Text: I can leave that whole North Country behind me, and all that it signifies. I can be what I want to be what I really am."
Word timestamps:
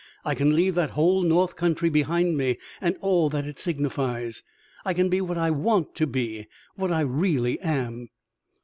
I 0.25 0.33
can 0.33 0.55
leave 0.55 0.73
that 0.73 0.89
whole 0.97 1.21
North 1.21 1.55
Country 1.55 1.87
behind 1.87 2.35
me, 2.35 2.57
and 2.81 2.97
all 3.01 3.29
that 3.29 3.45
it 3.45 3.59
signifies. 3.59 4.41
I 4.83 4.95
can 4.95 5.09
be 5.09 5.21
what 5.21 5.37
I 5.37 5.51
want 5.51 5.93
to 5.93 6.07
be 6.07 6.47
what 6.75 6.91
I 6.91 7.01
really 7.01 7.59
am." 7.59 8.09